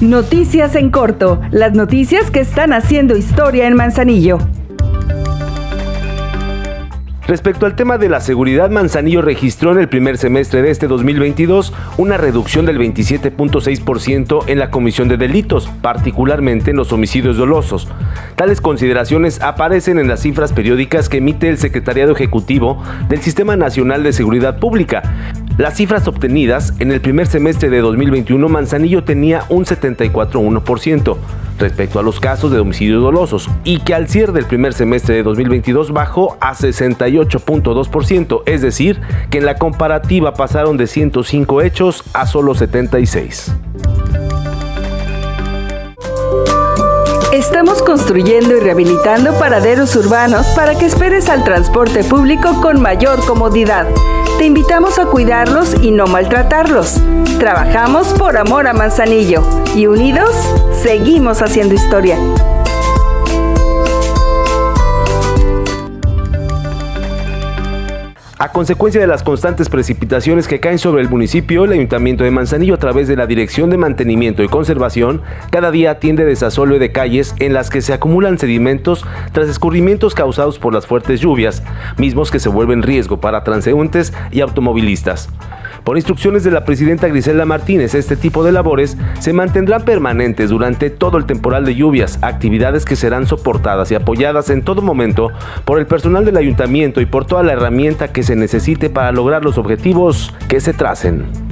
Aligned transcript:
Noticias 0.00 0.76
en 0.76 0.90
corto, 0.90 1.40
las 1.50 1.72
noticias 1.74 2.30
que 2.30 2.38
están 2.38 2.72
haciendo 2.72 3.16
historia 3.16 3.66
en 3.66 3.74
Manzanillo. 3.74 4.38
Respecto 7.26 7.66
al 7.66 7.74
tema 7.74 7.98
de 7.98 8.08
la 8.08 8.20
seguridad, 8.20 8.70
Manzanillo 8.70 9.22
registró 9.22 9.72
en 9.72 9.78
el 9.78 9.88
primer 9.88 10.16
semestre 10.16 10.62
de 10.62 10.70
este 10.70 10.86
2022 10.86 11.74
una 11.98 12.16
reducción 12.16 12.64
del 12.64 12.78
27.6% 12.78 14.44
en 14.46 14.58
la 14.60 14.70
comisión 14.70 15.08
de 15.08 15.16
delitos, 15.16 15.68
particularmente 15.82 16.70
en 16.70 16.78
los 16.78 16.92
homicidios 16.92 17.36
dolosos. 17.36 17.88
Tales 18.36 18.60
consideraciones 18.60 19.42
aparecen 19.42 19.98
en 19.98 20.08
las 20.08 20.20
cifras 20.20 20.52
periódicas 20.52 21.08
que 21.08 21.18
emite 21.18 21.48
el 21.50 21.58
Secretariado 21.58 22.12
Ejecutivo 22.12 22.82
del 23.10 23.20
Sistema 23.20 23.56
Nacional 23.56 24.04
de 24.04 24.14
Seguridad 24.14 24.58
Pública. 24.60 25.34
Las 25.58 25.74
cifras 25.74 26.06
obtenidas 26.06 26.72
en 26.78 26.92
el 26.92 27.00
primer 27.00 27.26
semestre 27.26 27.68
de 27.68 27.80
2021, 27.80 28.48
Manzanillo 28.48 29.02
tenía 29.02 29.42
un 29.48 29.64
74.1% 29.64 31.16
respecto 31.58 31.98
a 31.98 32.04
los 32.04 32.20
casos 32.20 32.52
de 32.52 32.60
homicidios 32.60 33.02
dolosos 33.02 33.50
y 33.64 33.80
que 33.80 33.92
al 33.92 34.08
cierre 34.08 34.32
del 34.34 34.44
primer 34.44 34.72
semestre 34.72 35.16
de 35.16 35.24
2022 35.24 35.92
bajó 35.92 36.38
a 36.40 36.54
68.2%, 36.54 38.42
es 38.46 38.62
decir, 38.62 39.00
que 39.30 39.38
en 39.38 39.46
la 39.46 39.56
comparativa 39.56 40.32
pasaron 40.32 40.76
de 40.76 40.86
105 40.86 41.62
hechos 41.62 42.04
a 42.12 42.28
solo 42.28 42.54
76. 42.54 43.52
Estamos 47.32 47.82
construyendo 47.82 48.56
y 48.56 48.60
rehabilitando 48.60 49.36
paraderos 49.40 49.96
urbanos 49.96 50.46
para 50.54 50.78
que 50.78 50.86
esperes 50.86 51.28
al 51.28 51.42
transporte 51.42 52.04
público 52.04 52.60
con 52.60 52.80
mayor 52.80 53.18
comodidad. 53.26 53.88
Te 54.38 54.44
invitamos 54.44 55.00
a 55.00 55.06
cuidarlos 55.06 55.74
y 55.82 55.90
no 55.90 56.06
maltratarlos. 56.06 57.00
Trabajamos 57.40 58.14
por 58.14 58.36
amor 58.36 58.68
a 58.68 58.72
Manzanillo 58.72 59.42
y 59.74 59.88
unidos 59.88 60.30
seguimos 60.80 61.42
haciendo 61.42 61.74
historia. 61.74 62.16
A 68.40 68.52
consecuencia 68.52 69.00
de 69.00 69.08
las 69.08 69.24
constantes 69.24 69.68
precipitaciones 69.68 70.46
que 70.46 70.60
caen 70.60 70.78
sobre 70.78 71.02
el 71.02 71.08
municipio, 71.08 71.64
el 71.64 71.72
Ayuntamiento 71.72 72.22
de 72.22 72.30
Manzanillo 72.30 72.74
a 72.74 72.78
través 72.78 73.08
de 73.08 73.16
la 73.16 73.26
Dirección 73.26 73.68
de 73.68 73.78
Mantenimiento 73.78 74.44
y 74.44 74.48
Conservación 74.48 75.22
cada 75.50 75.72
día 75.72 75.90
atiende 75.90 76.24
desasolve 76.24 76.78
de 76.78 76.92
calles 76.92 77.34
en 77.40 77.52
las 77.52 77.68
que 77.68 77.82
se 77.82 77.92
acumulan 77.92 78.38
sedimentos 78.38 79.04
tras 79.32 79.48
escurrimientos 79.48 80.14
causados 80.14 80.60
por 80.60 80.72
las 80.72 80.86
fuertes 80.86 81.18
lluvias, 81.18 81.64
mismos 81.96 82.30
que 82.30 82.38
se 82.38 82.48
vuelven 82.48 82.84
riesgo 82.84 83.20
para 83.20 83.42
transeúntes 83.42 84.12
y 84.30 84.40
automovilistas. 84.40 85.28
Por 85.84 85.96
instrucciones 85.96 86.44
de 86.44 86.50
la 86.50 86.64
presidenta 86.64 87.08
Griselda 87.08 87.44
Martínez, 87.44 87.94
este 87.94 88.16
tipo 88.16 88.44
de 88.44 88.52
labores 88.52 88.96
se 89.20 89.32
mantendrán 89.32 89.84
permanentes 89.84 90.50
durante 90.50 90.90
todo 90.90 91.18
el 91.18 91.26
temporal 91.26 91.64
de 91.64 91.74
lluvias, 91.74 92.18
actividades 92.22 92.84
que 92.84 92.96
serán 92.96 93.26
soportadas 93.26 93.90
y 93.90 93.94
apoyadas 93.94 94.50
en 94.50 94.62
todo 94.62 94.82
momento 94.82 95.30
por 95.64 95.78
el 95.78 95.86
personal 95.86 96.24
del 96.24 96.36
ayuntamiento 96.36 97.00
y 97.00 97.06
por 97.06 97.24
toda 97.24 97.42
la 97.42 97.52
herramienta 97.52 98.12
que 98.12 98.22
se 98.22 98.36
necesite 98.36 98.90
para 98.90 99.12
lograr 99.12 99.44
los 99.44 99.58
objetivos 99.58 100.34
que 100.48 100.60
se 100.60 100.72
tracen. 100.74 101.47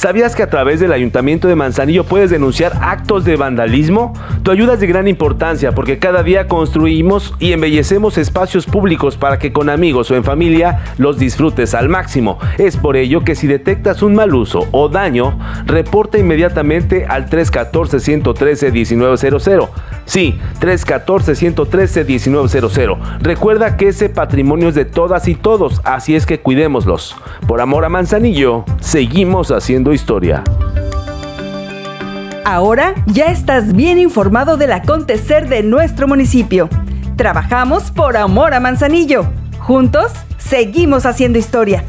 ¿Sabías 0.00 0.34
que 0.34 0.42
a 0.42 0.48
través 0.48 0.80
del 0.80 0.94
Ayuntamiento 0.94 1.46
de 1.46 1.56
Manzanillo 1.56 2.04
puedes 2.04 2.30
denunciar 2.30 2.72
actos 2.80 3.26
de 3.26 3.36
vandalismo? 3.36 4.14
Tu 4.42 4.50
ayuda 4.50 4.72
es 4.72 4.80
de 4.80 4.86
gran 4.86 5.06
importancia 5.08 5.72
porque 5.72 5.98
cada 5.98 6.22
día 6.22 6.48
construimos 6.48 7.34
y 7.38 7.52
embellecemos 7.52 8.16
espacios 8.16 8.64
públicos 8.64 9.18
para 9.18 9.38
que 9.38 9.52
con 9.52 9.68
amigos 9.68 10.10
o 10.10 10.16
en 10.16 10.24
familia 10.24 10.94
los 10.96 11.18
disfrutes 11.18 11.74
al 11.74 11.90
máximo. 11.90 12.38
Es 12.56 12.78
por 12.78 12.96
ello 12.96 13.24
que 13.24 13.34
si 13.34 13.46
detectas 13.46 14.00
un 14.00 14.14
mal 14.14 14.34
uso 14.34 14.68
o 14.70 14.88
daño, 14.88 15.38
reporta 15.66 16.16
inmediatamente 16.16 17.04
al 17.04 17.28
314-113-1900. 17.28 19.68
Sí, 20.10 20.38
314-113-1900. 20.58 23.20
Recuerda 23.20 23.76
que 23.76 23.86
ese 23.86 24.08
patrimonio 24.08 24.70
es 24.70 24.74
de 24.74 24.84
todas 24.84 25.28
y 25.28 25.36
todos, 25.36 25.80
así 25.84 26.16
es 26.16 26.26
que 26.26 26.40
cuidémoslos. 26.40 27.14
Por 27.46 27.60
amor 27.60 27.84
a 27.84 27.90
Manzanillo, 27.90 28.64
seguimos 28.80 29.52
haciendo 29.52 29.92
historia. 29.92 30.42
Ahora 32.44 32.96
ya 33.06 33.26
estás 33.26 33.72
bien 33.72 34.00
informado 34.00 34.56
del 34.56 34.72
acontecer 34.72 35.48
de 35.48 35.62
nuestro 35.62 36.08
municipio. 36.08 36.68
Trabajamos 37.14 37.92
por 37.92 38.16
amor 38.16 38.52
a 38.52 38.58
Manzanillo. 38.58 39.26
Juntos 39.60 40.10
seguimos 40.38 41.06
haciendo 41.06 41.38
historia. 41.38 41.84